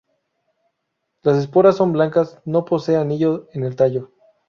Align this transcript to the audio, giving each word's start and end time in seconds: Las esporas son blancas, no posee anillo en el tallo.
Las 1.21 1.37
esporas 1.37 1.77
son 1.77 1.93
blancas, 1.93 2.41
no 2.43 2.65
posee 2.65 2.95
anillo 2.97 3.45
en 3.53 3.63
el 3.65 3.75
tallo. 3.75 4.09